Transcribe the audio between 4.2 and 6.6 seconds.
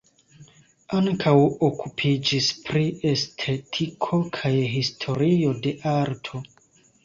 kaj historio de arto.